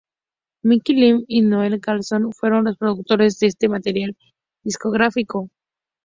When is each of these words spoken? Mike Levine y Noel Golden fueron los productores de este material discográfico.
Mike 0.63 0.93
Levine 0.93 1.25
y 1.27 1.41
Noel 1.41 1.79
Golden 1.79 2.31
fueron 2.31 2.63
los 2.65 2.75
productores 2.75 3.37
de 3.37 3.45
este 3.45 3.69
material 3.69 4.17
discográfico. 4.63 5.51